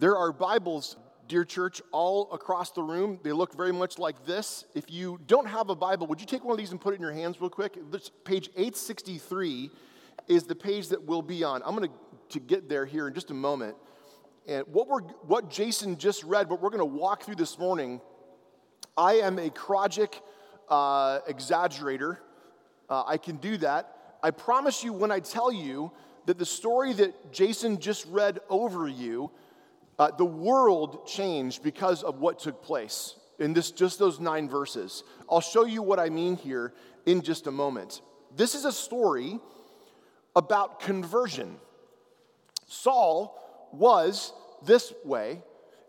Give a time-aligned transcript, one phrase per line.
[0.00, 0.96] There are Bibles,
[1.26, 3.18] dear church, all across the room.
[3.24, 4.64] They look very much like this.
[4.72, 6.98] If you don't have a Bible, would you take one of these and put it
[6.98, 7.76] in your hands real quick?
[7.90, 9.72] This, page 863
[10.28, 11.62] is the page that we'll be on.
[11.64, 11.90] I'm going
[12.28, 13.74] to, get there here in just a moment.
[14.46, 18.00] And what, we're, what Jason just read, what we're going to walk through this morning,
[18.96, 20.22] I am a Crogic
[20.68, 22.18] uh, exaggerator.
[22.88, 23.96] Uh, I can do that.
[24.22, 25.90] I promise you when I tell you
[26.26, 29.32] that the story that Jason just read over you,
[29.98, 35.04] uh, the world changed because of what took place in this, just those nine verses.
[35.30, 36.72] I'll show you what I mean here
[37.06, 38.00] in just a moment.
[38.36, 39.38] This is a story
[40.36, 41.56] about conversion.
[42.66, 44.32] Saul was
[44.64, 45.42] this way,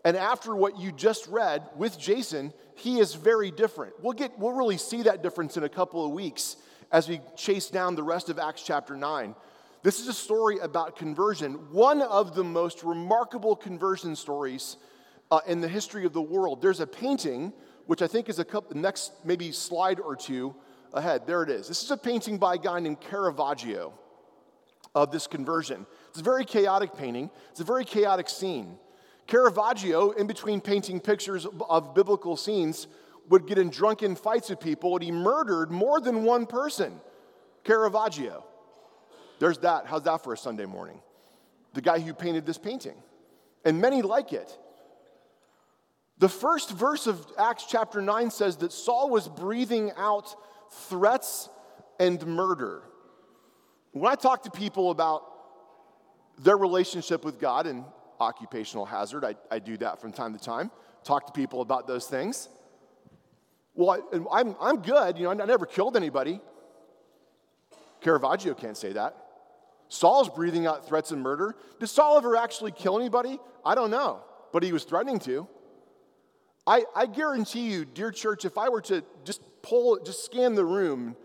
[0.04, 3.92] and after what you just read with Jason, he is very different.
[4.02, 6.56] We'll, get, we'll really see that difference in a couple of weeks
[6.90, 9.34] as we chase down the rest of Acts chapter 9.
[9.82, 14.76] This is a story about conversion, one of the most remarkable conversion stories
[15.30, 16.60] uh, in the history of the world.
[16.60, 17.50] There's a painting,
[17.86, 20.54] which I think is a couple, next maybe slide or two
[20.92, 21.26] ahead.
[21.26, 21.66] There it is.
[21.66, 23.94] This is a painting by a guy named Caravaggio
[24.94, 25.86] of this conversion.
[26.10, 28.78] It's a very chaotic painting, it's a very chaotic scene.
[29.26, 32.86] Caravaggio, in between painting pictures of biblical scenes,
[33.30, 37.00] would get in drunken fights with people, and he murdered more than one person.
[37.64, 38.44] Caravaggio.
[39.40, 39.86] There's that.
[39.86, 41.00] How's that for a Sunday morning?
[41.72, 42.94] The guy who painted this painting.
[43.64, 44.56] And many like it.
[46.18, 50.34] The first verse of Acts chapter 9 says that Saul was breathing out
[50.88, 51.48] threats
[51.98, 52.82] and murder.
[53.92, 55.24] When I talk to people about
[56.38, 57.84] their relationship with God and
[58.20, 60.70] occupational hazard, I, I do that from time to time,
[61.02, 62.50] talk to people about those things.
[63.74, 65.16] Well, I, am I'm good.
[65.16, 66.40] You know, I never killed anybody.
[68.02, 69.16] Caravaggio can't say that.
[69.90, 71.56] Saul's breathing out threats and murder.
[71.80, 73.40] Did Saul ever actually kill anybody?
[73.64, 74.20] I don't know,
[74.52, 75.48] but he was threatening to.
[76.64, 80.64] I, I guarantee you, dear church, if I were to just pull, just scan the
[80.64, 81.16] room,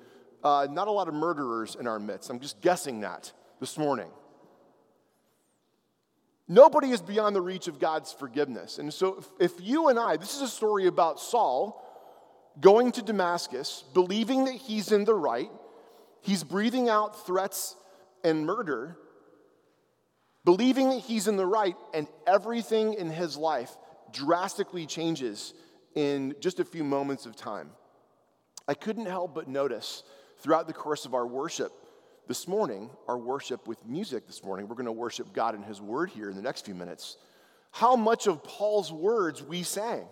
[0.44, 2.32] uh, not a lot of murderers in our midst.
[2.32, 4.10] I'm just guessing that this morning.
[6.48, 8.80] Nobody is beyond the reach of God's forgiveness.
[8.80, 11.84] And so, if, if you and I, this is a story about Saul
[12.60, 15.52] going to Damascus, believing that he's in the right,
[16.22, 17.76] he's breathing out threats
[18.26, 18.98] and murder,
[20.44, 23.72] believing that he's in the right, and everything in his life
[24.12, 25.54] drastically changes
[25.94, 27.70] in just a few moments of time.
[28.68, 30.04] I couldn't help but notice
[30.40, 31.72] throughout the course of our worship
[32.28, 35.80] this morning, our worship with music this morning, we're going to worship God and His
[35.80, 37.18] Word here in the next few minutes.
[37.72, 40.08] How much of Paul's words we sang.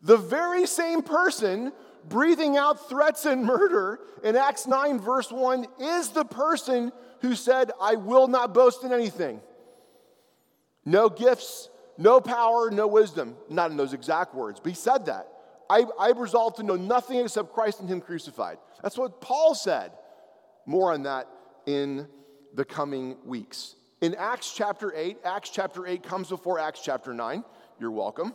[0.00, 1.72] The very same person
[2.08, 7.70] breathing out threats and murder in Acts 9, verse 1, is the person who said,
[7.80, 9.40] I will not boast in anything.
[10.84, 13.36] No gifts, no power, no wisdom.
[13.48, 15.28] Not in those exact words, but he said that.
[15.70, 18.58] I, I resolved to know nothing except Christ and Him crucified.
[18.82, 19.92] That's what Paul said.
[20.66, 21.28] More on that
[21.66, 22.06] in
[22.54, 23.76] the coming weeks.
[24.00, 27.42] In Acts chapter 8, Acts chapter 8 comes before Acts chapter 9.
[27.80, 28.34] You're welcome.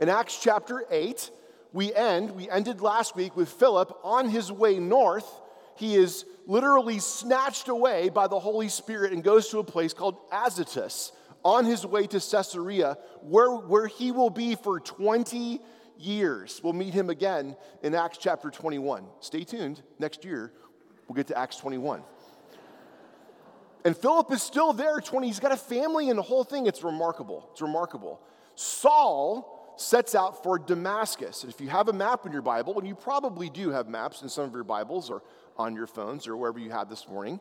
[0.00, 1.30] In Acts chapter 8,
[1.72, 5.28] we end, we ended last week with Philip on his way north.
[5.76, 10.16] He is literally snatched away by the Holy Spirit and goes to a place called
[10.32, 11.12] Azotus
[11.44, 15.60] on his way to Caesarea, where, where he will be for 20
[15.98, 16.60] years.
[16.62, 19.06] We'll meet him again in Acts chapter 21.
[19.20, 19.82] Stay tuned.
[19.98, 20.52] Next year,
[21.10, 22.04] We'll get to Acts 21.
[23.84, 25.26] And Philip is still there, 20.
[25.26, 26.66] He's got a family and the whole thing.
[26.66, 27.48] It's remarkable.
[27.50, 28.20] It's remarkable.
[28.54, 31.42] Saul sets out for Damascus.
[31.42, 34.22] And If you have a map in your Bible, and you probably do have maps
[34.22, 35.22] in some of your Bibles or
[35.56, 37.40] on your phones or wherever you have this morning,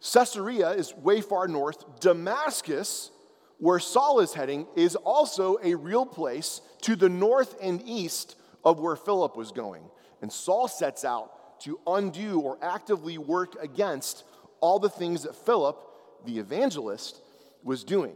[0.00, 2.00] Caesarea is way far north.
[2.00, 3.10] Damascus,
[3.58, 8.78] where Saul is heading, is also a real place to the north and east of
[8.78, 9.82] where Philip was going.
[10.22, 14.24] And Saul sets out to undo or actively work against
[14.60, 15.76] all the things that Philip,
[16.24, 17.20] the evangelist,
[17.64, 18.14] was doing.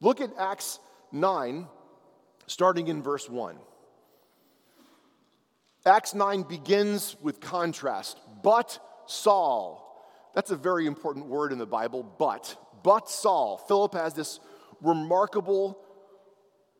[0.00, 0.80] Look at Acts
[1.12, 1.68] 9,
[2.52, 3.56] starting in verse 1.
[5.84, 8.18] Acts 9 begins with contrast.
[8.42, 9.80] But Saul.
[10.34, 12.56] That's a very important word in the Bible, but.
[12.82, 13.58] But Saul.
[13.68, 14.38] Philip has this
[14.80, 15.78] remarkable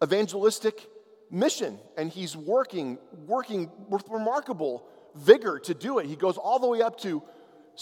[0.02, 0.88] evangelistic
[1.30, 6.06] mission, and he's working, working with remarkable vigor to do it.
[6.06, 7.22] He goes all the way up to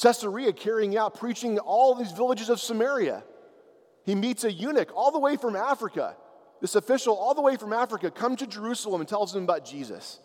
[0.00, 3.24] Caesarea, carrying out, preaching all these villages of Samaria.
[4.04, 6.16] He meets a eunuch all the way from Africa,
[6.60, 10.20] this official all the way from Africa, come to Jerusalem and tells him about Jesus.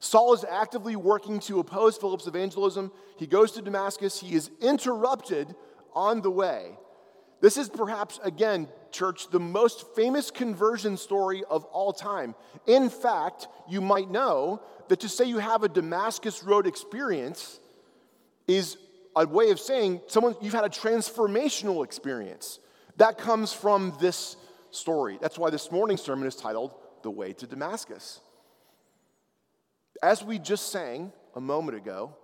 [0.00, 2.92] Saul is actively working to oppose Philip's evangelism.
[3.16, 4.20] He goes to Damascus.
[4.20, 5.54] He is interrupted
[5.94, 6.78] on the way.
[7.40, 12.34] This is perhaps, again, church, the most famous conversion story of all time.
[12.66, 17.60] In fact, you might know that to say you have a Damascus Road experience
[18.46, 18.76] is
[19.14, 22.60] a way of saying someone you've had a transformational experience.
[22.96, 24.36] That comes from this
[24.70, 25.18] story.
[25.20, 28.20] That's why this morning's sermon is titled The Way to Damascus.
[30.02, 32.14] As we just sang a moment ago,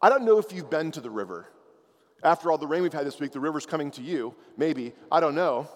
[0.00, 1.48] I don't know if you've been to the river.
[2.22, 4.34] After all the rain we've had this week, the river's coming to you.
[4.56, 4.94] Maybe.
[5.10, 5.68] I don't know.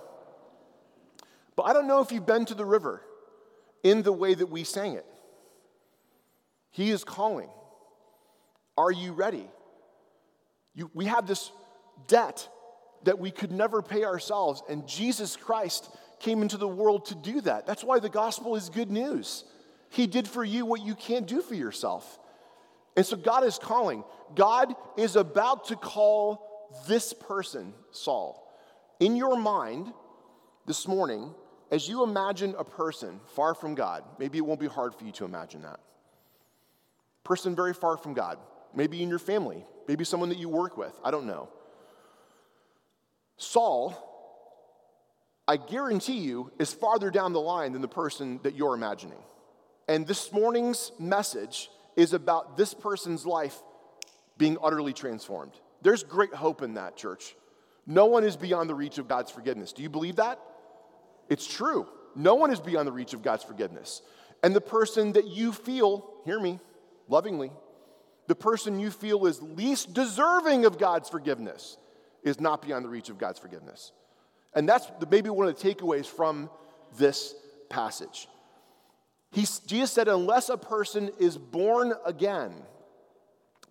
[1.57, 3.03] But I don't know if you've been to the river
[3.83, 5.07] in the way that we sang it.
[6.71, 7.49] He is calling.
[8.79, 9.49] Are you ready?
[10.75, 11.51] You, we have this
[12.07, 12.49] debt
[13.05, 17.41] that we could never pay ourselves, and Jesus Christ came into the world to do
[17.43, 17.67] that.
[17.67, 19.45] That's why the gospel is good news.
[19.89, 22.19] He did for you what you can't do for yourself.
[22.97, 24.05] And so God is calling.
[24.35, 28.47] God is about to call this person, Saul.
[29.01, 29.93] In your mind
[30.67, 31.35] this morning,
[31.71, 35.13] as you imagine a person far from God, maybe it won't be hard for you
[35.13, 35.81] to imagine that.
[37.25, 38.39] Person very far from God,
[38.75, 41.49] maybe in your family, maybe someone that you work with, I don't know.
[43.41, 43.97] Saul,
[45.49, 49.19] I guarantee you, is farther down the line than the person that you're imagining.
[49.89, 53.57] And this morning's message is about this person's life
[54.37, 55.53] being utterly transformed.
[55.81, 57.35] There's great hope in that, church.
[57.87, 59.73] No one is beyond the reach of God's forgiveness.
[59.73, 60.39] Do you believe that?
[61.31, 61.89] It's true.
[62.15, 64.03] No one is beyond the reach of God's forgiveness.
[64.43, 66.61] And the person that you feel, hear me
[67.09, 67.53] lovingly,
[68.27, 71.79] the person you feel is least deserving of God's forgiveness
[72.23, 73.93] is not beyond the reach of God's forgiveness.
[74.55, 76.51] And that's maybe one of the takeaways from
[76.99, 77.35] this
[77.69, 78.29] passage.
[79.33, 82.53] He, Jesus said, unless a person is born again,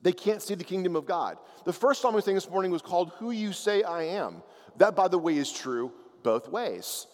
[0.02, 1.38] they can't see the kingdom of God.
[1.66, 4.42] The first psalm we sang this morning was called Who You Say I Am.
[4.78, 5.92] That, by the way, is true
[6.24, 7.08] both ways.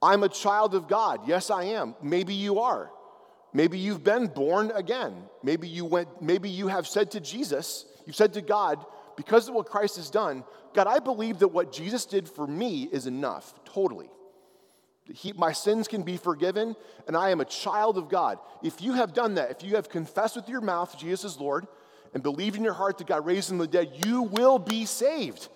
[0.00, 1.28] I'm a child of God.
[1.28, 1.94] Yes, I am.
[2.02, 2.90] Maybe you are.
[3.52, 5.14] Maybe you've been born again.
[5.42, 8.84] Maybe you went, maybe you have said to Jesus, you've said to God,
[9.16, 10.44] because of what Christ has done,
[10.74, 14.08] God, I believe that what Jesus did for me is enough, totally.
[15.12, 16.76] He, my sins can be forgiven,
[17.06, 18.38] and I am a child of God.
[18.62, 21.66] If you have done that, if you have confessed with your mouth Jesus is Lord,
[22.14, 24.84] and believed in your heart that God raised him from the dead, you will be
[24.84, 25.48] saved.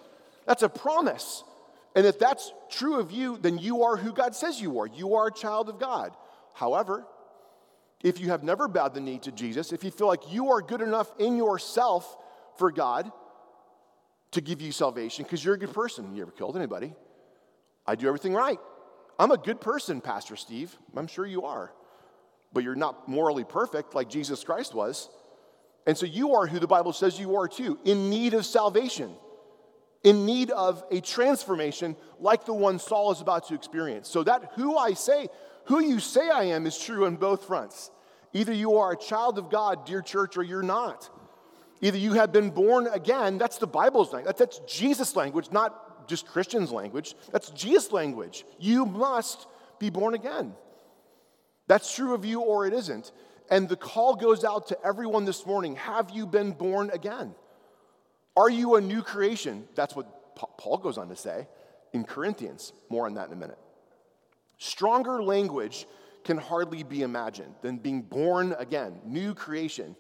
[0.47, 1.45] That's a promise.
[1.95, 4.87] And if that's true of you, then you are who God says you are.
[4.87, 6.17] You are a child of God.
[6.55, 7.07] However,
[8.03, 10.63] if you have never bowed the knee to Jesus, if you feel like you are
[10.63, 12.17] good enough in yourself
[12.57, 13.11] for God
[14.33, 16.95] to give you salvation, because you're a good person, you ever killed anybody?
[17.87, 18.59] I do everything right.
[19.19, 20.77] I'm a good person, Pastor Steve.
[20.95, 21.73] I'm sure you are.
[22.53, 25.09] But you're not morally perfect like Jesus Christ was.
[25.87, 29.15] And so you are who the Bible says you are too, in need of salvation,
[30.03, 34.09] in need of a transformation like the one Saul is about to experience.
[34.09, 35.29] So that who I say,
[35.67, 37.91] who you say I am, is true on both fronts.
[38.33, 41.09] Either you are a child of God, dear church, or you're not.
[41.81, 46.27] Either you have been born again, that's the Bible's language, that's Jesus' language, not just
[46.27, 48.45] Christians' language, that's Jesus' language.
[48.59, 49.47] You must
[49.79, 50.55] be born again.
[51.67, 53.13] That's true of you or it isn't.
[53.51, 57.35] And the call goes out to everyone this morning Have you been born again?
[58.37, 59.67] Are you a new creation?
[59.75, 61.49] That's what Paul goes on to say
[61.93, 62.73] in Corinthians.
[62.91, 63.59] More on that in a minute.
[64.59, 65.87] Stronger language
[66.25, 69.97] can hardly be imagined than being born again, new creation.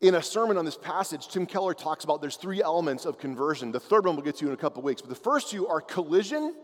[0.00, 3.72] In a sermon on this passage, Tim Keller talks about there's three elements of conversion.
[3.72, 5.80] The third one we'll get to in a couple weeks, but the first two are
[5.80, 6.54] collision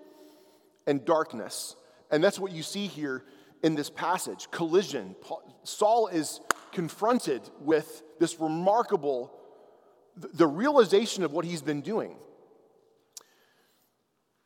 [0.87, 1.77] and darkness.
[2.11, 3.25] And that's what you see here
[3.62, 5.17] in this passage collision.
[5.65, 6.41] Saul is
[6.73, 9.33] confronted with this remarkable,
[10.17, 12.17] the realization of what he's been doing.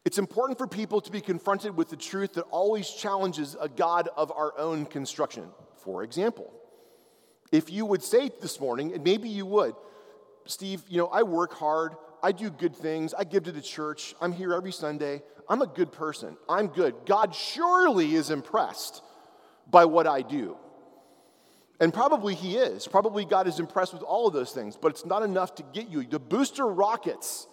[0.05, 4.09] It's important for people to be confronted with the truth that always challenges a God
[4.16, 5.49] of our own construction.
[5.83, 6.52] For example,
[7.53, 9.75] if you would say this morning, and maybe you would,
[10.47, 14.15] Steve, you know, I work hard, I do good things, I give to the church,
[14.21, 16.95] I'm here every Sunday, I'm a good person, I'm good.
[17.07, 19.03] God surely is impressed
[19.71, 20.57] by what I do.
[21.79, 22.88] And probably He is.
[22.88, 25.88] Probably God is impressed with all of those things, but it's not enough to get
[25.88, 26.05] you.
[26.05, 27.47] The booster rockets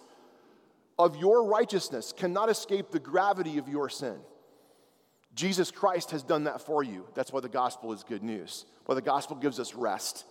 [0.98, 4.16] of your righteousness cannot escape the gravity of your sin.
[5.34, 7.06] Jesus Christ has done that for you.
[7.14, 8.66] That's why the gospel is good news.
[8.86, 10.24] Why the gospel gives us rest.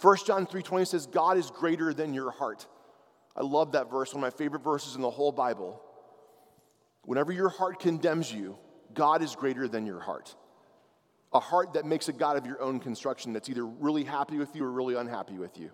[0.00, 2.66] 1 John 3:20 says God is greater than your heart.
[3.36, 5.82] I love that verse, one of my favorite verses in the whole Bible.
[7.04, 8.58] Whenever your heart condemns you,
[8.94, 10.34] God is greater than your heart.
[11.32, 14.54] A heart that makes a God of your own construction that's either really happy with
[14.56, 15.70] you or really unhappy with you.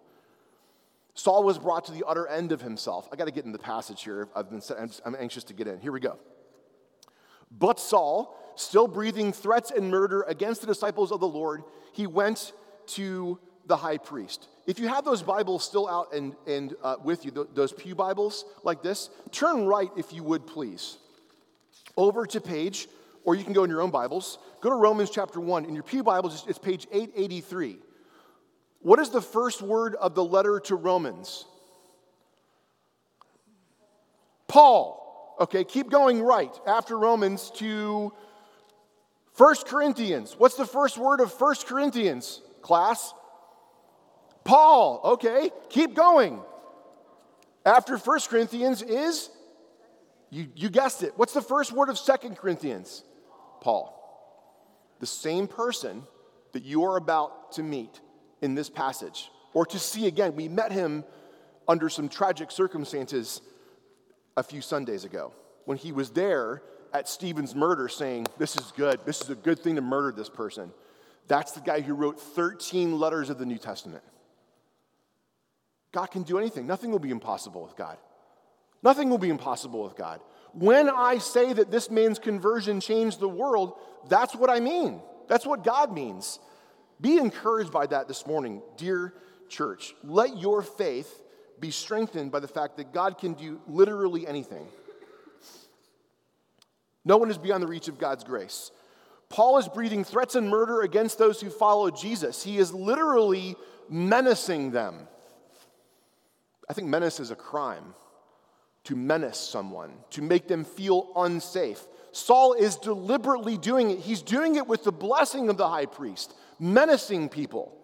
[1.14, 3.08] Saul was brought to the utter end of himself.
[3.12, 4.28] I got to get in the passage here.
[4.34, 4.62] I've been,
[5.04, 5.78] I'm anxious to get in.
[5.78, 6.18] Here we go.
[7.58, 12.52] But Saul, still breathing threats and murder against the disciples of the Lord, he went
[12.88, 14.48] to the high priest.
[14.66, 18.44] If you have those Bibles still out and, and uh, with you, those Pew Bibles
[18.64, 20.98] like this, turn right if you would please.
[21.96, 22.88] Over to page,
[23.24, 25.64] or you can go in your own Bibles, go to Romans chapter 1.
[25.64, 27.78] In your Pew Bibles, it's page 883.
[28.80, 31.44] What is the first word of the letter to Romans?
[34.48, 35.01] Paul.
[35.40, 38.12] Okay, keep going right after Romans to
[39.36, 40.34] 1 Corinthians.
[40.36, 43.14] What's the first word of 1 Corinthians, class?
[44.44, 45.00] Paul.
[45.04, 46.40] Okay, keep going.
[47.64, 49.30] After 1 Corinthians is,
[50.30, 51.12] you, you guessed it.
[51.16, 53.04] What's the first word of 2 Corinthians?
[53.60, 53.98] Paul.
[55.00, 56.02] The same person
[56.52, 58.00] that you are about to meet
[58.40, 60.34] in this passage or to see again.
[60.36, 61.04] We met him
[61.68, 63.40] under some tragic circumstances
[64.36, 65.32] a few Sundays ago
[65.64, 66.62] when he was there
[66.92, 69.00] at Stephen's murder saying, This is good.
[69.04, 70.72] This is a good thing to murder this person.
[71.28, 74.02] That's the guy who wrote 13 letters of the New Testament.
[75.92, 76.66] God can do anything.
[76.66, 77.98] Nothing will be impossible with God.
[78.82, 80.20] Nothing will be impossible with God.
[80.54, 83.74] When I say that this man's conversion changed the world,
[84.08, 85.00] that's what I mean.
[85.28, 86.40] That's what God means.
[87.00, 89.14] Be encouraged by that this morning, dear
[89.48, 89.94] church.
[90.02, 91.21] Let your faith
[91.62, 94.66] be strengthened by the fact that God can do literally anything.
[97.04, 98.72] No one is beyond the reach of God's grace.
[99.28, 102.42] Paul is breathing threats and murder against those who follow Jesus.
[102.42, 103.54] He is literally
[103.88, 105.06] menacing them.
[106.68, 107.94] I think menace is a crime
[108.84, 111.86] to menace someone, to make them feel unsafe.
[112.10, 114.00] Saul is deliberately doing it.
[114.00, 117.76] He's doing it with the blessing of the high priest menacing people.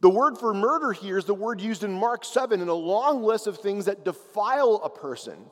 [0.00, 3.22] The word for murder here is the word used in Mark 7 in a long
[3.22, 5.46] list of things that defile a person.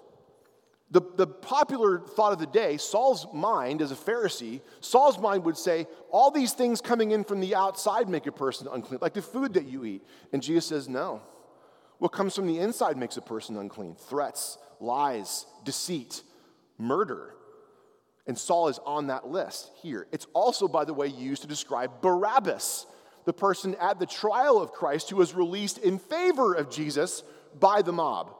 [0.92, 5.56] The, the popular thought of the day, Saul's mind as a Pharisee, Saul's mind would
[5.56, 9.22] say, all these things coming in from the outside make a person unclean, like the
[9.22, 10.06] food that you eat.
[10.32, 11.22] And Jesus says, no.
[11.98, 16.22] What comes from the inside makes a person unclean threats, lies, deceit,
[16.78, 17.34] murder.
[18.28, 20.06] And Saul is on that list here.
[20.12, 22.86] It's also, by the way, used to describe Barabbas,
[23.26, 27.22] the person at the trial of Christ who was released in favor of Jesus
[27.58, 28.34] by the mob.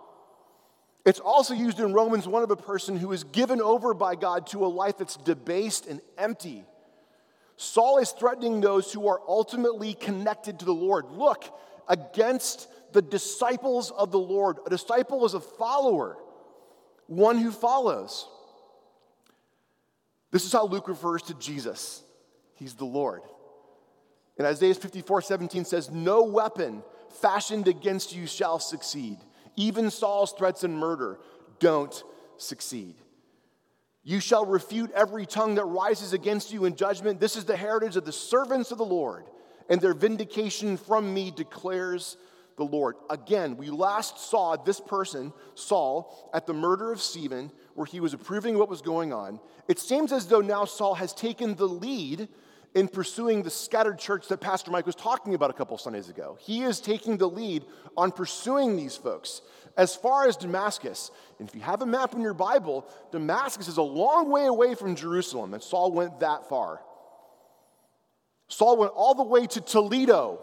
[1.04, 4.46] It's also used in Romans 1 of a person who is given over by God
[4.48, 6.64] to a life that's debased and empty.
[7.56, 11.10] Saul is threatening those who are ultimately connected to the Lord.
[11.10, 11.44] Look,
[11.88, 14.58] against the disciples of the Lord.
[14.66, 16.16] A disciple is a follower,
[17.06, 18.26] one who follows.
[20.30, 22.02] This is how Luke refers to Jesus.
[22.54, 23.22] He's the Lord.
[24.38, 26.82] And Isaiah 54 17 says, No weapon
[27.20, 29.18] fashioned against you shall succeed.
[29.56, 31.18] Even Saul's threats and murder
[31.58, 32.04] don't
[32.36, 32.96] succeed.
[34.04, 37.18] You shall refute every tongue that rises against you in judgment.
[37.18, 39.24] This is the heritage of the servants of the Lord,
[39.68, 42.16] and their vindication from me declares
[42.56, 42.96] the Lord.
[43.10, 48.14] Again, we last saw this person, Saul, at the murder of Stephen, where he was
[48.14, 49.40] approving what was going on.
[49.68, 52.28] It seems as though now Saul has taken the lead
[52.76, 56.36] in pursuing the scattered church that Pastor Mike was talking about a couple Sundays ago.
[56.38, 57.64] He is taking the lead
[57.96, 59.40] on pursuing these folks.
[59.78, 63.78] As far as Damascus, and if you have a map in your Bible, Damascus is
[63.78, 66.82] a long way away from Jerusalem, and Saul went that far.
[68.48, 70.38] Saul went all the way to Toledo,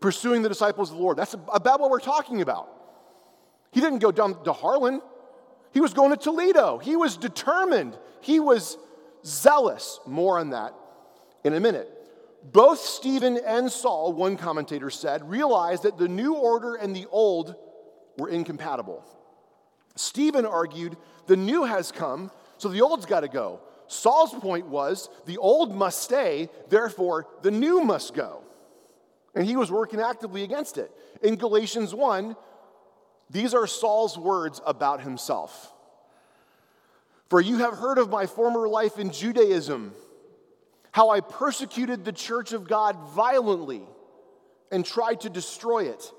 [0.00, 1.16] pursuing the disciples of the Lord.
[1.16, 2.68] That's about what we're talking about.
[3.72, 5.02] He didn't go down to Harlan,
[5.72, 6.78] he was going to Toledo.
[6.78, 8.78] He was determined, he was
[9.26, 10.00] zealous.
[10.06, 10.74] More on that
[11.44, 11.92] in a minute.
[12.52, 17.56] Both Stephen and Saul, one commentator said, realized that the new order and the old
[18.18, 19.04] were incompatible.
[19.96, 23.60] Stephen argued the new has come, so the old's got to go.
[23.88, 28.42] Saul's point was the old must stay, therefore the new must go.
[29.34, 30.90] And he was working actively against it.
[31.22, 32.36] In Galatians 1,
[33.28, 35.72] these are Saul's words about himself.
[37.28, 39.92] For you have heard of my former life in Judaism,
[40.92, 43.82] how I persecuted the church of God violently
[44.70, 46.12] and tried to destroy it.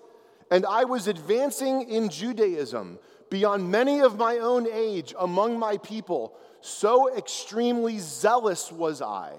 [0.51, 2.99] And I was advancing in Judaism
[3.29, 6.37] beyond many of my own age among my people.
[6.61, 9.33] So extremely zealous was I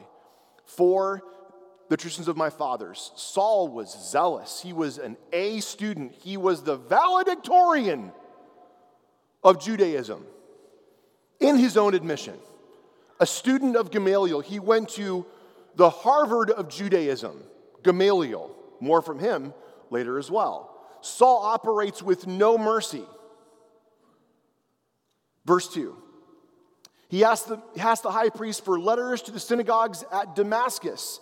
[0.64, 1.22] for
[1.88, 3.12] the traditions of my fathers.
[3.16, 4.60] Saul was zealous.
[4.62, 6.12] He was an A student.
[6.12, 8.12] He was the valedictorian
[9.42, 10.24] of Judaism
[11.40, 12.34] in his own admission.
[13.20, 15.26] A student of Gamaliel, he went to
[15.74, 17.42] the Harvard of Judaism.
[17.82, 19.54] Gamaliel, more from him
[19.90, 20.74] later as well.
[21.00, 23.04] Saul operates with no mercy.
[25.44, 25.96] Verse 2.
[27.08, 31.20] He asked, the, he asked the high priest for letters to the synagogues at Damascus,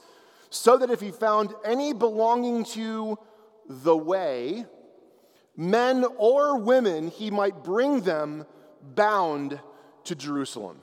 [0.51, 3.19] so that if he found any belonging to
[3.69, 4.65] the way,
[5.57, 8.47] men or women, he might bring them
[8.83, 9.61] bound
[10.07, 10.79] to Jerusalem.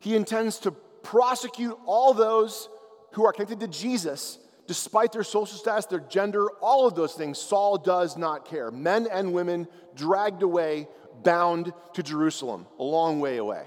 [0.00, 0.70] He intends to
[1.02, 2.68] prosecute all those
[3.12, 7.38] who are connected to Jesus, despite their social status, their gender, all of those things.
[7.38, 8.70] Saul does not care.
[8.70, 10.88] Men and women dragged away,
[11.22, 13.64] bound to Jerusalem, a long way away.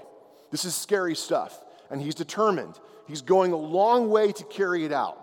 [0.50, 1.58] This is scary stuff,
[1.90, 2.78] and he's determined.
[3.06, 5.18] He's going a long way to carry it out.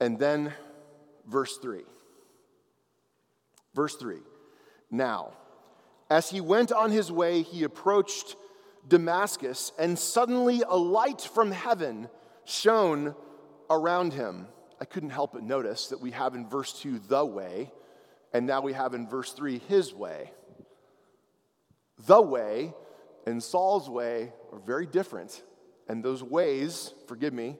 [0.00, 0.52] And then,
[1.26, 1.82] verse 3.
[3.74, 4.18] Verse 3
[4.90, 5.32] Now,
[6.10, 8.36] as he went on his way, he approached
[8.86, 12.08] Damascus, and suddenly a light from heaven
[12.44, 13.14] shone
[13.68, 14.48] around him.
[14.80, 17.70] I couldn't help but notice that we have in verse 2 the way,
[18.32, 20.32] and now we have in verse 3 his way.
[22.06, 22.72] The way
[23.26, 25.42] and Saul's way are very different,
[25.88, 27.58] and those ways, forgive me,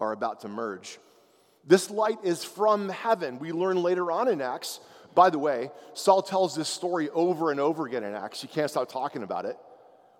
[0.00, 0.98] are about to merge.
[1.64, 3.40] This light is from heaven.
[3.40, 4.78] We learn later on in Acts
[5.18, 8.40] by the way, Saul tells this story over and over again in Acts.
[8.44, 9.56] You can't stop talking about it,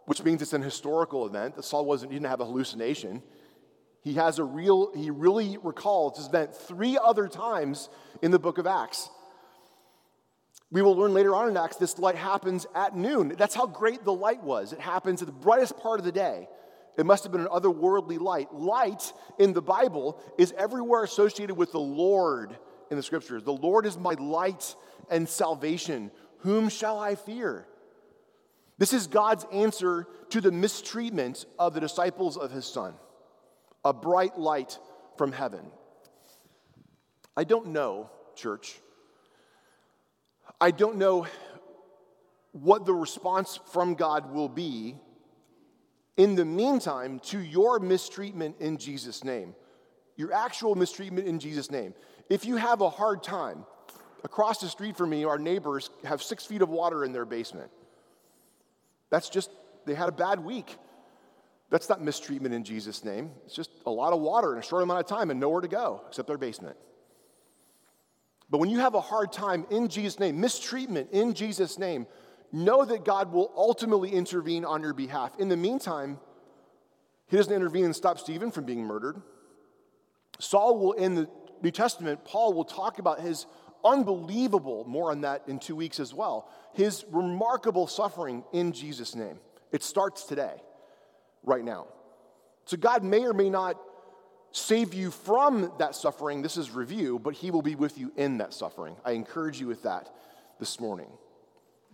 [0.06, 1.64] which means it's an historical event.
[1.64, 3.22] Saul wasn't, he didn't have a hallucination.
[4.02, 7.88] He has a real, he really recalls this event three other times
[8.22, 9.08] in the book of Acts.
[10.72, 13.36] We will learn later on in Acts this light happens at noon.
[13.38, 14.72] That's how great the light was.
[14.72, 16.48] It happens at the brightest part of the day.
[16.96, 18.52] It must have been an otherworldly light.
[18.52, 22.58] Light in the Bible is everywhere associated with the Lord
[22.90, 23.42] in the scriptures.
[23.42, 24.74] The Lord is my light
[25.10, 26.10] and salvation.
[26.38, 27.66] Whom shall I fear?
[28.78, 32.94] This is God's answer to the mistreatment of the disciples of his son
[33.84, 34.78] a bright light
[35.16, 35.70] from heaven.
[37.36, 38.80] I don't know, church.
[40.60, 41.26] I don't know
[42.52, 44.96] what the response from God will be
[46.16, 49.54] in the meantime to your mistreatment in Jesus' name,
[50.16, 51.94] your actual mistreatment in Jesus' name.
[52.28, 53.64] If you have a hard time,
[54.24, 57.70] across the street from me, our neighbors have six feet of water in their basement.
[59.10, 59.50] That's just,
[59.86, 60.76] they had a bad week.
[61.70, 63.30] That's not mistreatment in Jesus' name.
[63.44, 65.68] It's just a lot of water in a short amount of time and nowhere to
[65.68, 66.76] go except their basement.
[68.50, 72.06] But when you have a hard time in Jesus' name, mistreatment in Jesus' name,
[72.50, 75.38] know that God will ultimately intervene on your behalf.
[75.38, 76.18] In the meantime,
[77.26, 79.20] He doesn't intervene and stop Stephen from being murdered.
[80.38, 81.28] Saul will, in the
[81.62, 83.46] New Testament, Paul will talk about his
[83.84, 89.38] unbelievable, more on that in two weeks as well, his remarkable suffering in Jesus' name.
[89.72, 90.62] It starts today,
[91.42, 91.86] right now.
[92.64, 93.80] So God may or may not
[94.52, 96.42] save you from that suffering.
[96.42, 98.96] This is review, but he will be with you in that suffering.
[99.04, 100.08] I encourage you with that
[100.58, 101.08] this morning.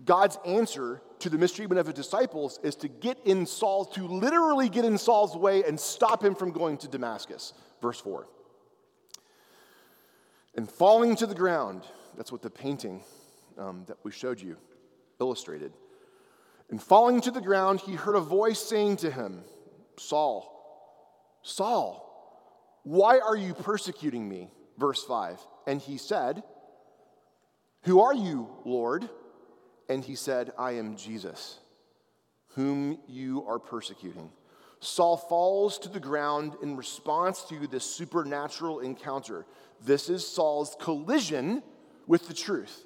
[0.04, 4.68] God's answer to the mistreatment of his disciples is to get in Saul, to literally
[4.68, 7.52] get in Saul's way and stop him from going to Damascus.
[7.80, 8.26] Verse 4
[10.56, 11.82] and falling to the ground.
[12.16, 13.02] That's what the painting
[13.58, 14.56] um, that we showed you
[15.20, 15.72] illustrated.
[16.70, 19.42] And falling to the ground, he heard a voice saying to him,
[19.96, 20.50] Saul,
[21.42, 24.50] Saul, why are you persecuting me?
[24.78, 25.38] Verse 5.
[25.66, 26.42] And he said,
[27.82, 29.08] Who are you, Lord?
[29.88, 31.58] And he said, I am Jesus,
[32.54, 34.30] whom you are persecuting.
[34.80, 39.46] Saul falls to the ground in response to this supernatural encounter.
[39.84, 41.62] This is Saul's collision
[42.06, 42.84] with the truth.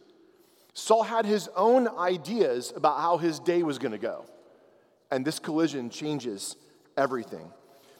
[0.75, 4.25] Saul had his own ideas about how his day was going to go,
[5.11, 6.57] and this collision changes
[6.97, 7.53] everything.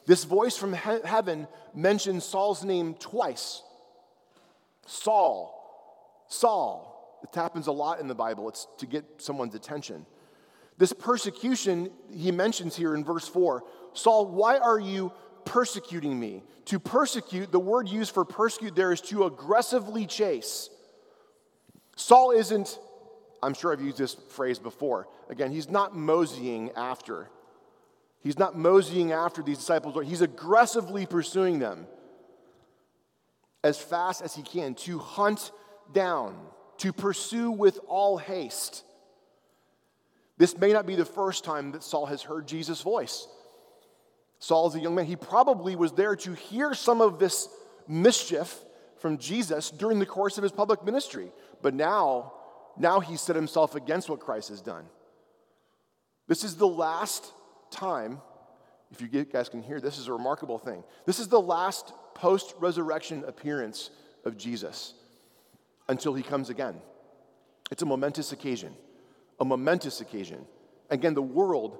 [0.05, 3.63] This voice from he- heaven mentions Saul's name twice
[4.85, 7.19] Saul, Saul.
[7.21, 10.05] It happens a lot in the Bible, it's to get someone's attention.
[10.79, 13.63] This persecution he mentions here in verse 4
[13.93, 15.11] Saul, why are you
[15.45, 16.41] persecuting me?
[16.65, 20.69] To persecute, the word used for persecute there is to aggressively chase.
[21.95, 22.79] Saul isn't,
[23.43, 25.07] I'm sure I've used this phrase before.
[25.29, 27.29] Again, he's not moseying after.
[28.21, 31.87] He's not moseying after these disciples, he's aggressively pursuing them
[33.63, 35.51] as fast as he can to hunt
[35.91, 36.37] down,
[36.77, 38.83] to pursue with all haste.
[40.39, 43.27] This may not be the first time that Saul has heard Jesus' voice.
[44.39, 45.05] Saul is a young man.
[45.05, 47.47] He probably was there to hear some of this
[47.87, 48.57] mischief
[48.97, 51.31] from Jesus during the course of his public ministry.
[51.61, 52.33] But now,
[52.77, 54.85] now he set himself against what Christ has done.
[56.27, 57.33] This is the last
[57.69, 58.21] time,
[58.91, 60.83] if you guys can hear, this is a remarkable thing.
[61.05, 63.89] This is the last post resurrection appearance
[64.23, 64.93] of Jesus.
[65.89, 66.75] until he comes again.
[67.71, 68.73] It's a momentous occasion,
[69.39, 70.45] a momentous occasion.
[70.89, 71.77] Again, the world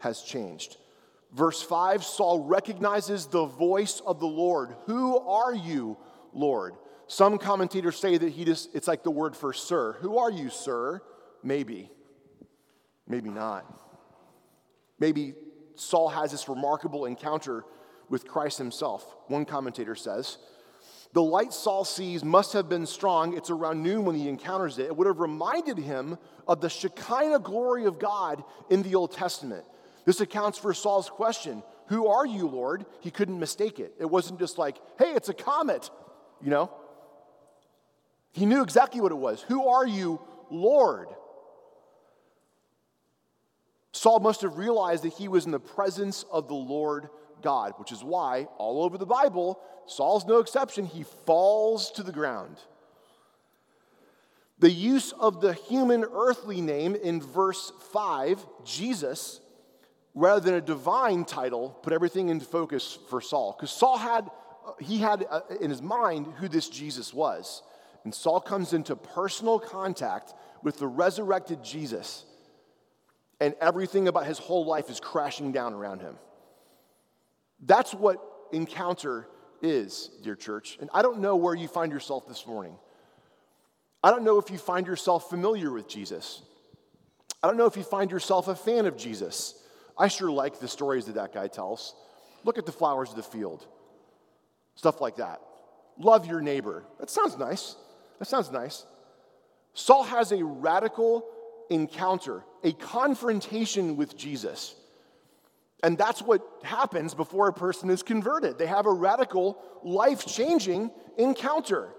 [0.00, 0.76] has changed.
[1.32, 4.74] Verse 5 Saul recognizes the voice of the Lord.
[4.86, 5.96] Who are you,
[6.32, 6.74] Lord?
[7.08, 9.92] Some commentators say that he just, it's like the word for sir.
[10.00, 11.00] Who are you, sir?
[11.42, 11.90] Maybe.
[13.06, 13.64] Maybe not.
[14.98, 15.34] Maybe
[15.76, 17.64] Saul has this remarkable encounter
[18.08, 19.14] with Christ himself.
[19.28, 20.38] One commentator says,
[21.16, 23.38] The light Saul sees must have been strong.
[23.38, 24.84] It's around noon when he encounters it.
[24.84, 29.64] It would have reminded him of the Shekinah glory of God in the Old Testament.
[30.04, 32.84] This accounts for Saul's question Who are you, Lord?
[33.00, 33.94] He couldn't mistake it.
[33.98, 35.88] It wasn't just like, Hey, it's a comet,
[36.42, 36.70] you know?
[38.32, 39.40] He knew exactly what it was.
[39.40, 41.08] Who are you, Lord?
[43.92, 47.08] Saul must have realized that he was in the presence of the Lord
[47.46, 52.10] God, which is why all over the Bible, Saul's no exception, he falls to the
[52.10, 52.56] ground.
[54.58, 59.40] The use of the human earthly name in verse 5, Jesus,
[60.12, 63.54] rather than a divine title, put everything into focus for Saul.
[63.56, 64.28] Because Saul had,
[64.80, 67.62] he had uh, in his mind who this Jesus was.
[68.02, 72.24] And Saul comes into personal contact with the resurrected Jesus,
[73.38, 76.16] and everything about his whole life is crashing down around him.
[77.60, 79.28] That's what encounter
[79.62, 80.78] is, dear church.
[80.80, 82.76] And I don't know where you find yourself this morning.
[84.02, 86.42] I don't know if you find yourself familiar with Jesus.
[87.42, 89.62] I don't know if you find yourself a fan of Jesus.
[89.98, 91.94] I sure like the stories that that guy tells.
[92.44, 93.66] Look at the flowers of the field,
[94.76, 95.40] stuff like that.
[95.98, 96.84] Love your neighbor.
[97.00, 97.76] That sounds nice.
[98.18, 98.84] That sounds nice.
[99.74, 101.26] Saul has a radical
[101.70, 104.74] encounter, a confrontation with Jesus.
[105.82, 108.58] And that's what happens before a person is converted.
[108.58, 111.90] They have a radical, life changing encounter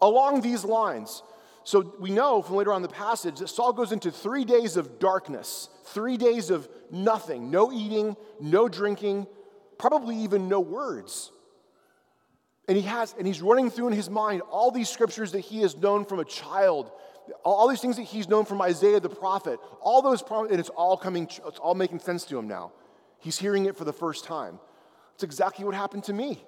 [0.00, 1.22] along these lines.
[1.62, 4.98] So we know from later on the passage that Saul goes into three days of
[4.98, 9.26] darkness, three days of nothing, no eating, no drinking,
[9.78, 11.30] probably even no words.
[12.66, 15.60] And he has, and he's running through in his mind all these scriptures that he
[15.62, 16.90] has known from a child,
[17.44, 20.68] all these things that he's known from Isaiah the prophet, all those, promises, and it's
[20.70, 22.72] all coming, it's all making sense to him now.
[23.18, 24.58] He's hearing it for the first time.
[25.14, 26.42] It's exactly what happened to me.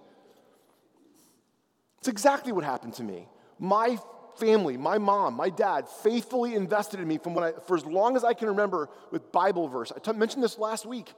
[1.98, 3.28] It's exactly what happened to me.
[3.58, 3.98] My
[4.36, 8.16] family, my mom, my dad faithfully invested in me from when I, for as long
[8.16, 9.92] as I can remember with Bible verse.
[9.94, 11.12] I t- mentioned this last week.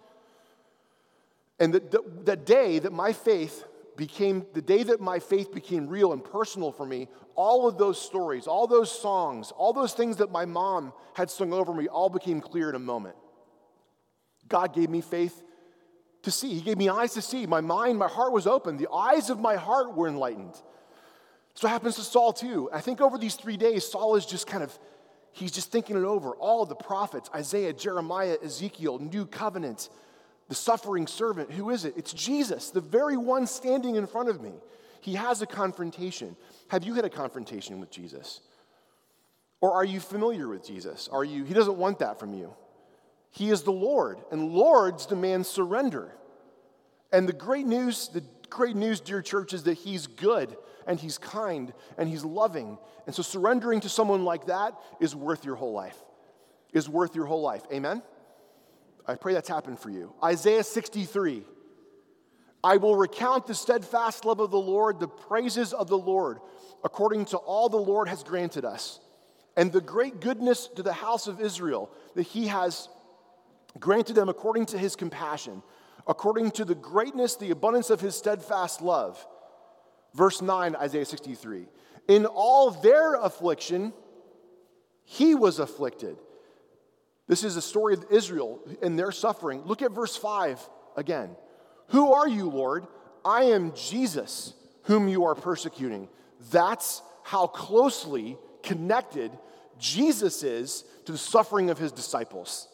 [1.58, 3.64] And that, that day that my faith
[3.96, 8.00] became the day that my faith became real and personal for me, all of those
[8.00, 12.08] stories, all those songs, all those things that my mom had sung over me all
[12.08, 13.16] became clear in a moment.
[14.48, 15.42] God gave me faith
[16.22, 16.54] to see.
[16.54, 17.46] He gave me eyes to see.
[17.46, 18.76] My mind, my heart was open.
[18.76, 20.54] The eyes of my heart were enlightened.
[21.54, 22.68] So it happens to Saul too.
[22.72, 24.76] I think over these three days, Saul is just kind of,
[25.32, 26.30] he's just thinking it over.
[26.32, 29.88] All the prophets, Isaiah, Jeremiah, Ezekiel, New Covenant,
[30.48, 31.50] the suffering servant.
[31.50, 31.94] Who is it?
[31.96, 34.52] It's Jesus, the very one standing in front of me.
[35.00, 36.36] He has a confrontation.
[36.68, 38.40] Have you had a confrontation with Jesus?
[39.60, 41.08] Or are you familiar with Jesus?
[41.10, 42.54] Are you He doesn't want that from you.
[43.30, 46.12] He is the Lord, and lords demand surrender.
[47.12, 51.18] And the great news, the great news, dear church, is that he's good and he's
[51.18, 52.78] kind and he's loving.
[53.06, 55.96] And so surrendering to someone like that is worth your whole life.
[56.72, 57.62] Is worth your whole life.
[57.72, 58.02] Amen.
[59.06, 60.14] I pray that's happened for you.
[60.22, 61.44] Isaiah 63.
[62.62, 66.38] I will recount the steadfast love of the Lord, the praises of the Lord,
[66.82, 69.00] according to all the Lord has granted us,
[69.56, 72.88] and the great goodness to the house of Israel that he has
[73.78, 75.62] granted them according to his compassion,
[76.06, 79.26] according to the greatness, the abundance of his steadfast love.
[80.14, 81.66] Verse 9, Isaiah 63.
[82.08, 83.92] In all their affliction,
[85.04, 86.16] he was afflicted
[87.26, 89.62] this is the story of Israel and their suffering.
[89.64, 90.60] Look at verse 5
[90.96, 91.36] again.
[91.88, 92.86] Who are you, Lord?
[93.24, 96.08] I am Jesus, whom you are persecuting.
[96.50, 99.32] That's how closely connected
[99.78, 102.68] Jesus is to the suffering of his disciples.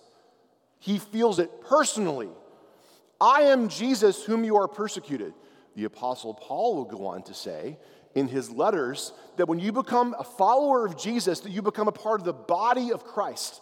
[0.81, 2.31] He feels it personally.
[3.21, 5.33] I am Jesus, whom you are persecuted.
[5.77, 7.79] The Apostle Paul will go on to say
[8.15, 11.93] in his letters that when you become a follower of Jesus, that you become a
[11.93, 13.61] part of the body of Christ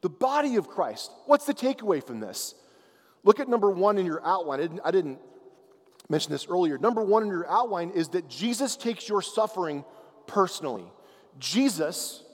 [0.00, 1.10] the body of Christ.
[1.26, 2.54] What's the takeaway from this?
[3.22, 4.58] Look at number one in your outline.
[4.58, 5.18] I didn't, I didn't
[6.08, 6.78] mention this earlier.
[6.78, 9.84] Number one in your outline is that Jesus takes your suffering
[10.26, 10.84] personally.
[11.38, 12.24] Jesus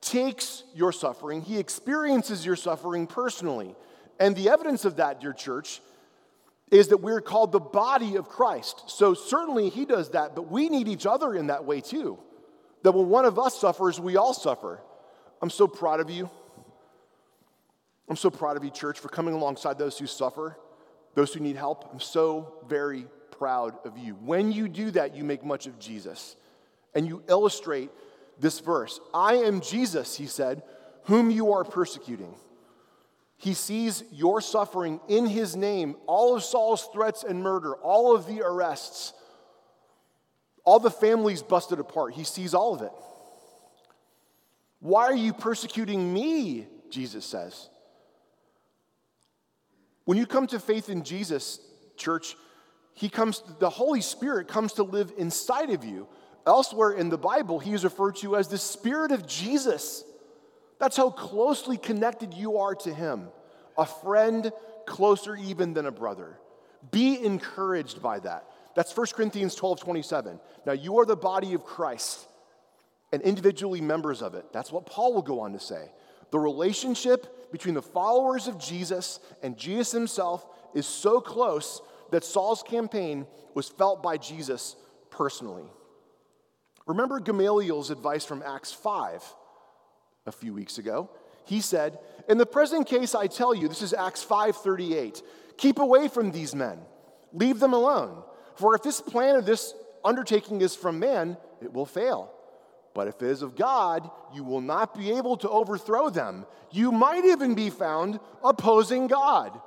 [0.00, 3.74] takes your suffering, he experiences your suffering personally.
[4.20, 5.80] And the evidence of that, dear church,
[6.70, 8.84] is that we're called the body of Christ.
[8.88, 12.18] So certainly he does that, but we need each other in that way too.
[12.84, 14.78] that when one of us suffers, we all suffer.
[15.42, 16.30] I'm so proud of you.
[18.08, 20.58] I'm so proud of you, church, for coming alongside those who suffer,
[21.14, 21.88] those who need help.
[21.92, 24.14] I'm so very proud of you.
[24.14, 26.36] When you do that, you make much of Jesus
[26.94, 27.90] and you illustrate
[28.38, 29.00] this verse.
[29.12, 30.62] I am Jesus, he said,
[31.04, 32.34] whom you are persecuting.
[33.36, 38.26] He sees your suffering in his name, all of Saul's threats and murder, all of
[38.26, 39.12] the arrests,
[40.64, 42.14] all the families busted apart.
[42.14, 42.92] He sees all of it.
[44.80, 46.66] Why are you persecuting me?
[46.90, 47.68] Jesus says.
[50.04, 51.60] When you come to faith in Jesus,
[51.96, 52.36] church,
[52.94, 56.06] he comes the Holy Spirit comes to live inside of you.
[56.46, 60.04] Elsewhere in the Bible, he is referred to as the Spirit of Jesus.
[60.78, 63.28] That's how closely connected you are to him.
[63.78, 64.52] A friend
[64.86, 66.38] closer even than a brother.
[66.90, 68.44] Be encouraged by that.
[68.74, 70.38] That's 1 Corinthians 12 27.
[70.66, 72.28] Now, you are the body of Christ
[73.12, 74.52] and individually members of it.
[74.52, 75.90] That's what Paul will go on to say.
[76.30, 82.64] The relationship between the followers of Jesus and Jesus himself is so close that Saul's
[82.64, 84.74] campaign was felt by Jesus
[85.08, 85.62] personally.
[86.84, 89.22] Remember Gamaliel's advice from Acts 5
[90.26, 91.08] a few weeks ago?
[91.44, 95.22] He said, "In the present case I tell you, this is Acts 5:38,
[95.56, 96.84] keep away from these men.
[97.32, 98.24] Leave them alone.
[98.56, 102.32] For if this plan of this undertaking is from man, it will fail.
[102.94, 106.46] But if it is of God, you will not be able to overthrow them.
[106.70, 109.60] You might even be found opposing God."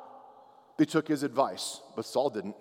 [0.77, 2.55] They took his advice, but Saul didn't.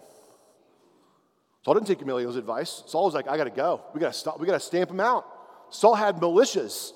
[1.65, 2.83] Saul didn't take Gamaliel's advice.
[2.87, 3.83] Saul was like, I got to go.
[3.93, 4.39] We got to stop.
[4.39, 5.27] We got to stamp him out.
[5.69, 6.93] Saul had militias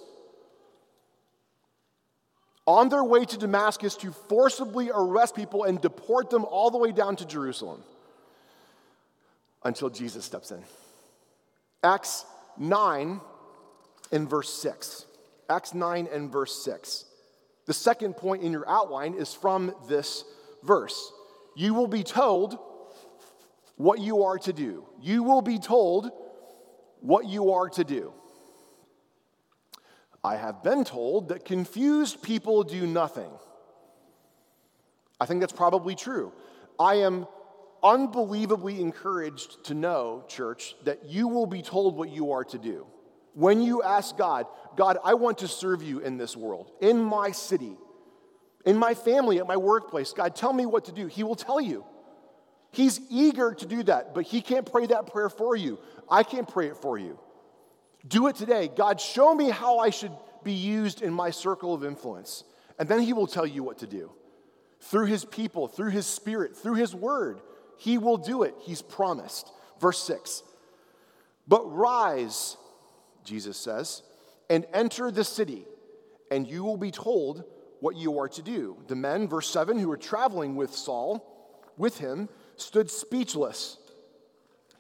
[2.67, 6.93] on their way to Damascus to forcibly arrest people and deport them all the way
[6.93, 7.83] down to Jerusalem
[9.65, 10.63] until Jesus steps in.
[11.83, 12.25] Acts
[12.57, 13.21] 9
[14.13, 15.07] and verse 6.
[15.49, 17.05] Acts 9 and verse 6.
[17.67, 20.25] The second point in your outline is from this
[20.63, 21.13] verse.
[21.57, 22.59] You will be told
[23.77, 24.87] what you are to do.
[25.01, 26.11] You will be told
[27.01, 28.13] what you are to do.
[30.23, 33.31] I have been told that confused people do nothing.
[35.19, 36.33] I think that's probably true.
[36.79, 37.27] I am
[37.83, 42.87] unbelievably encouraged to know, church, that you will be told what you are to do.
[43.41, 44.45] When you ask God,
[44.77, 47.73] God, I want to serve you in this world, in my city,
[48.67, 51.07] in my family, at my workplace, God, tell me what to do.
[51.07, 51.87] He will tell you.
[52.71, 55.79] He's eager to do that, but He can't pray that prayer for you.
[56.11, 57.19] I can't pray it for you.
[58.07, 58.69] Do it today.
[58.69, 60.13] God, show me how I should
[60.45, 62.45] be used in my circle of influence.
[62.79, 64.13] And then He will tell you what to do.
[64.81, 67.41] Through His people, through His Spirit, through His Word,
[67.79, 68.55] He will do it.
[68.61, 69.51] He's promised.
[69.81, 70.43] Verse 6
[71.49, 72.59] But rise,
[73.25, 74.03] Jesus says,
[74.49, 75.65] and enter the city,
[76.31, 77.45] and you will be told
[77.81, 78.77] what you are to do.
[78.89, 83.79] The men, verse 7, who were traveling with Saul, with him, stood speechless,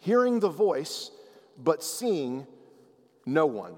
[0.01, 1.11] hearing the voice,
[1.57, 2.47] but seeing
[3.27, 3.77] no one.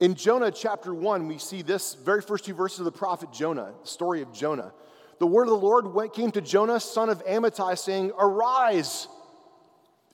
[0.00, 3.72] In Jonah chapter 1, we see this very first two verses of the prophet Jonah,
[3.82, 4.72] the story of Jonah.
[5.20, 9.06] The word of the Lord went, came to Jonah, son of Amittai, saying, Arise,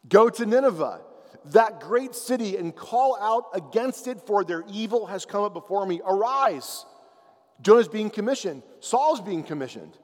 [0.06, 1.00] go to Nineveh,
[1.46, 5.86] that great city, and call out against it, for their evil has come up before
[5.86, 6.00] me.
[6.04, 6.84] Arise.
[7.60, 9.96] Jonah's being commissioned, Saul's being commissioned.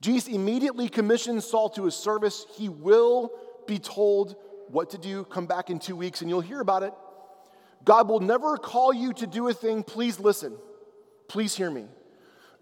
[0.00, 2.46] Jesus immediately commissions Saul to his service.
[2.56, 3.32] He will
[3.66, 4.36] be told
[4.68, 5.24] what to do.
[5.24, 6.92] Come back in two weeks and you'll hear about it.
[7.84, 9.82] God will never call you to do a thing.
[9.82, 10.56] Please listen.
[11.28, 11.86] Please hear me.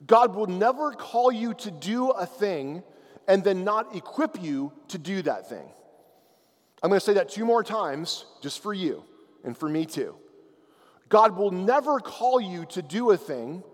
[0.06, 2.82] God will never call you to do a thing
[3.26, 5.66] and then not equip you to do that thing.
[6.84, 9.04] I'm going to say that two more times just for you
[9.42, 10.16] and for me too.
[11.08, 13.64] God will never call you to do a thing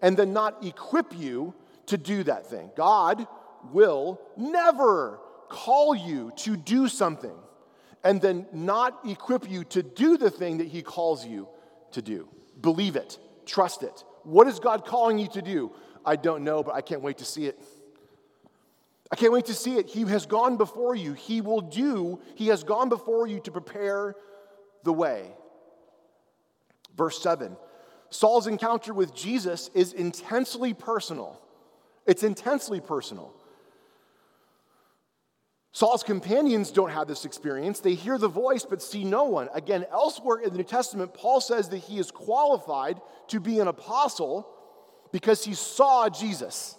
[0.00, 1.52] and then not equip you
[1.86, 2.70] to do that thing.
[2.76, 3.26] God
[3.72, 7.34] will never call you to do something
[8.04, 11.48] and then not equip you to do the thing that He calls you
[11.90, 12.28] to do.
[12.60, 14.04] Believe it, trust it.
[14.22, 15.72] What is God calling you to do?
[16.06, 17.60] I don't know, but I can't wait to see it.
[19.12, 19.88] I can't wait to see it.
[19.88, 21.14] He has gone before you.
[21.14, 24.14] He will do, He has gone before you to prepare
[24.84, 25.30] the way.
[26.96, 27.56] Verse 7
[28.10, 31.40] Saul's encounter with Jesus is intensely personal.
[32.06, 33.32] It's intensely personal.
[35.72, 37.78] Saul's companions don't have this experience.
[37.78, 39.48] They hear the voice but see no one.
[39.54, 43.68] Again, elsewhere in the New Testament, Paul says that he is qualified to be an
[43.68, 44.48] apostle
[45.12, 46.76] because he saw Jesus.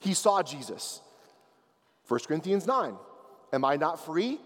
[0.00, 1.00] He saw Jesus.
[2.08, 2.96] 1 Corinthians 9.
[3.52, 4.40] Am I not free?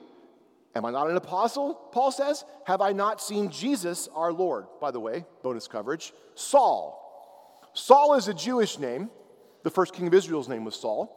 [0.75, 1.75] Am I not an apostle?
[1.93, 2.45] Paul says.
[2.67, 4.67] Have I not seen Jesus, our Lord?
[4.81, 6.13] By the way, bonus coverage.
[6.35, 7.01] Saul.
[7.73, 9.11] Saul is a Jewish name.
[9.63, 11.11] The first king of Israel's name was Saul.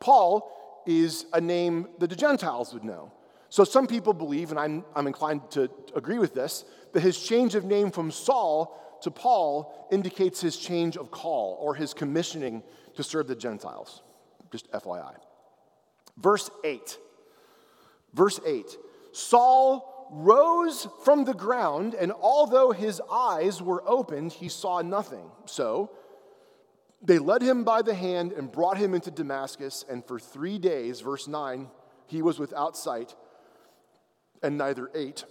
[0.00, 3.12] Paul is a name that the Gentiles would know.
[3.50, 7.54] So some people believe, and I'm, I'm inclined to agree with this, that his change
[7.54, 12.62] of name from Saul to Paul indicates his change of call or his commissioning
[12.96, 14.02] to serve the Gentiles.
[14.50, 15.14] Just FYI.
[16.16, 16.98] Verse 8.
[18.14, 18.76] Verse 8
[19.12, 25.30] Saul rose from the ground, and although his eyes were opened, he saw nothing.
[25.46, 25.90] So
[27.02, 31.00] they led him by the hand and brought him into Damascus, and for three days,
[31.00, 31.68] verse 9,
[32.06, 33.14] he was without sight
[34.42, 35.24] and neither ate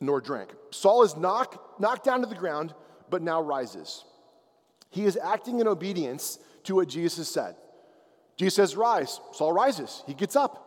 [0.00, 0.50] nor drank.
[0.70, 2.74] Saul is knocked, knocked down to the ground,
[3.10, 4.04] but now rises.
[4.90, 7.56] He is acting in obedience to what Jesus said.
[8.36, 9.20] Jesus says, Rise.
[9.32, 10.02] Saul rises.
[10.06, 10.66] He gets up.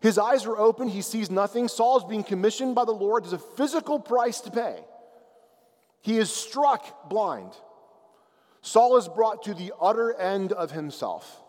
[0.00, 0.88] His eyes are open.
[0.88, 1.68] He sees nothing.
[1.68, 3.24] Saul is being commissioned by the Lord.
[3.24, 4.78] There's a physical price to pay.
[6.00, 7.52] He is struck blind.
[8.62, 11.42] Saul is brought to the utter end of himself.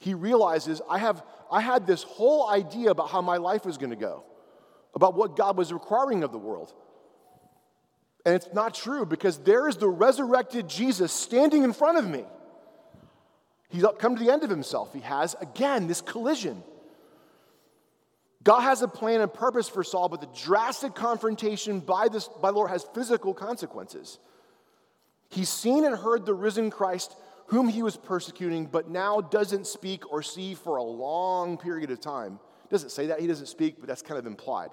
[0.00, 3.90] He realizes, I, have, I had this whole idea about how my life was going
[3.90, 4.24] to go,
[4.94, 6.74] about what God was requiring of the world.
[8.24, 12.24] And it's not true because there is the resurrected Jesus standing in front of me.
[13.68, 14.94] He's come to the end of himself.
[14.94, 16.62] He has, again, this collision.
[18.42, 22.50] God has a plan and purpose for Saul, but the drastic confrontation by, this, by
[22.50, 24.18] the Lord has physical consequences.
[25.30, 30.10] He's seen and heard the risen Christ whom he was persecuting, but now doesn't speak
[30.12, 32.38] or see for a long period of time.
[32.70, 34.70] Doesn't say that, he doesn't speak, but that's kind of implied.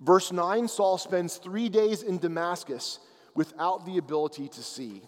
[0.00, 2.98] Verse 9 Saul spends three days in Damascus
[3.34, 5.02] without the ability to see.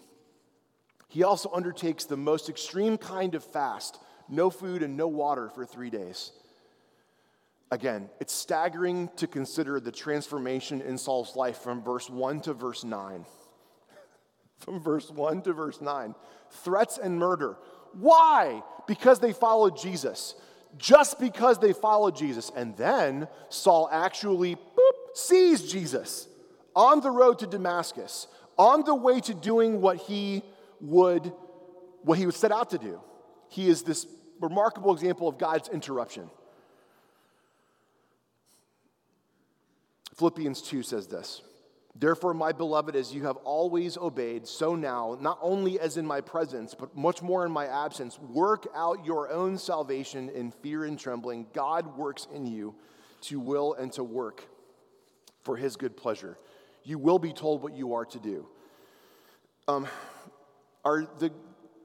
[1.07, 3.99] He also undertakes the most extreme kind of fast
[4.31, 6.31] no food and no water for three days.
[7.71, 12.83] Again, it's staggering to consider the transformation in Saul's life from verse 1 to verse
[12.83, 13.25] 9.
[14.59, 16.15] from verse 1 to verse 9
[16.51, 17.57] threats and murder.
[17.93, 18.63] Why?
[18.87, 20.35] Because they followed Jesus.
[20.77, 22.51] Just because they followed Jesus.
[22.55, 24.57] And then Saul actually
[25.19, 26.27] sees Jesus
[26.75, 28.27] on the road to Damascus,
[28.57, 30.43] on the way to doing what he
[30.81, 31.31] would
[32.03, 33.01] what he would set out to do.
[33.49, 34.07] He is this
[34.39, 36.29] remarkable example of God's interruption.
[40.15, 41.41] Philippians 2 says this
[41.95, 46.21] Therefore, my beloved, as you have always obeyed, so now, not only as in my
[46.21, 50.97] presence, but much more in my absence, work out your own salvation in fear and
[50.97, 51.47] trembling.
[51.53, 52.75] God works in you
[53.21, 54.45] to will and to work
[55.49, 56.37] for his good pleasure.
[56.83, 58.45] You will be told what you are to do.
[59.67, 59.87] Um,
[60.85, 61.31] are the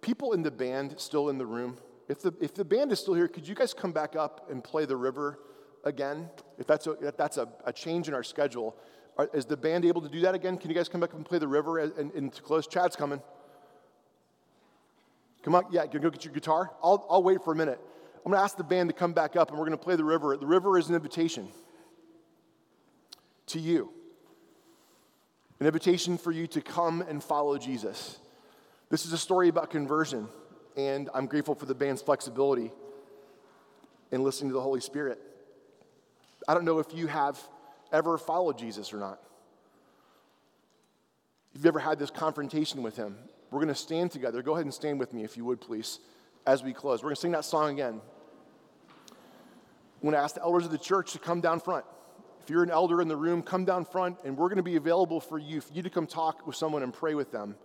[0.02, 1.78] people in the band still in the room?
[2.06, 4.62] If the, if the band is still here, could you guys come back up and
[4.62, 5.38] play the river
[5.82, 6.28] again?
[6.58, 8.76] If that's a, if that's a, a change in our schedule.
[9.16, 10.58] Are, is the band able to do that again?
[10.58, 12.66] Can you guys come back up and play the river and, and to close?
[12.66, 13.22] Chad's coming.
[15.42, 16.70] Come on, yeah, go get your guitar.
[16.82, 17.80] I'll, I'll wait for a minute.
[18.16, 19.96] I'm going to ask the band to come back up and we're going to play
[19.96, 20.36] the river.
[20.36, 21.48] The river is an invitation
[23.46, 23.90] to you,
[25.60, 28.18] an invitation for you to come and follow Jesus.
[28.90, 30.28] This is a story about conversion,
[30.76, 32.70] and I'm grateful for the band's flexibility
[34.10, 35.20] in listening to the Holy Spirit.
[36.46, 37.40] I don't know if you have
[37.92, 39.20] ever followed Jesus or not.
[41.54, 43.16] If you've ever had this confrontation with him,
[43.50, 44.42] we're going to stand together.
[44.42, 46.00] Go ahead and stand with me, if you would, please,
[46.46, 47.02] as we close.
[47.02, 48.00] We're going to sing that song again.
[49.08, 51.84] I'm going to ask the elders of the church to come down front.
[52.44, 54.76] If you're an elder in the room, come down front, and we're going to be
[54.76, 57.56] available for you, for you to come talk with someone and pray with them.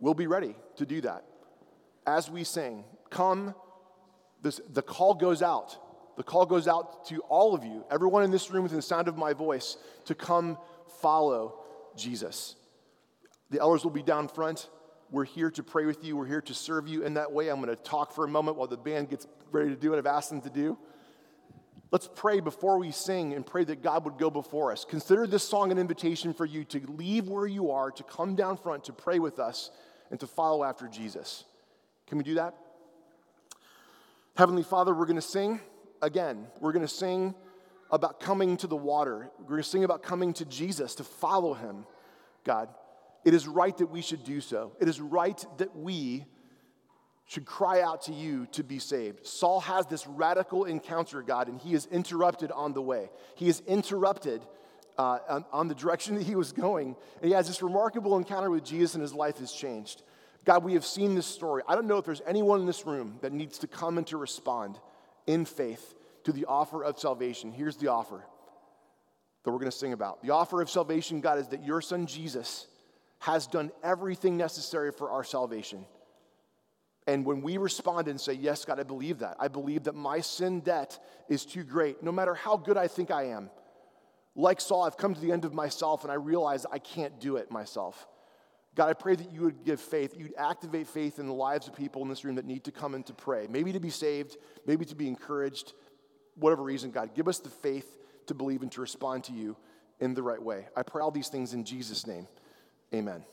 [0.00, 1.24] We'll be ready to do that.
[2.06, 3.54] As we sing, come,
[4.42, 5.78] this, the call goes out.
[6.18, 9.08] The call goes out to all of you, everyone in this room within the sound
[9.08, 10.58] of my voice, to come
[11.00, 11.60] follow
[11.96, 12.54] Jesus.
[13.48, 14.68] The elders will be down front.
[15.10, 16.18] We're here to pray with you.
[16.18, 17.48] We're here to serve you in that way.
[17.48, 19.98] I'm going to talk for a moment while the band gets ready to do what
[19.98, 20.76] I've asked them to do.
[21.92, 24.84] Let's pray before we sing and pray that God would go before us.
[24.84, 28.56] Consider this song an invitation for you to leave where you are, to come down
[28.56, 29.70] front, to pray with us,
[30.10, 31.44] and to follow after Jesus.
[32.08, 32.54] Can we do that?
[34.36, 35.60] Heavenly Father, we're going to sing
[36.02, 36.48] again.
[36.60, 37.34] We're going to sing
[37.90, 39.30] about coming to the water.
[39.38, 41.86] We're going to sing about coming to Jesus, to follow him,
[42.44, 42.68] God.
[43.24, 44.72] It is right that we should do so.
[44.80, 46.26] It is right that we
[47.26, 49.26] should cry out to you to be saved.
[49.26, 53.10] Saul has this radical encounter, God, and he is interrupted on the way.
[53.34, 54.42] He is interrupted
[54.96, 56.96] uh, on, on, the direction that he was going.
[57.20, 60.02] And he has this remarkable encounter with Jesus, and his life is changed.
[60.44, 61.62] God, we have seen this story.
[61.68, 64.16] I don't know if there's anyone in this room that needs to come and to
[64.16, 64.78] respond
[65.26, 67.50] in faith to the offer of salvation.
[67.50, 68.24] Here's the offer
[69.42, 70.22] that we're going to sing about.
[70.22, 72.68] The offer of salvation, God, is that your son Jesus
[73.18, 75.84] has done everything necessary for our salvation.
[77.06, 79.36] And when we respond and say, Yes, God, I believe that.
[79.38, 80.98] I believe that my sin debt
[81.28, 83.50] is too great, no matter how good I think I am.
[84.34, 87.36] Like Saul, I've come to the end of myself and I realize I can't do
[87.36, 88.06] it myself.
[88.74, 91.74] God, I pray that you would give faith, you'd activate faith in the lives of
[91.74, 94.36] people in this room that need to come in to pray, maybe to be saved,
[94.66, 95.72] maybe to be encouraged,
[96.34, 97.14] whatever reason, God.
[97.14, 97.96] Give us the faith
[98.26, 99.56] to believe and to respond to you
[100.00, 100.66] in the right way.
[100.76, 102.26] I pray all these things in Jesus' name.
[102.94, 103.24] Amen.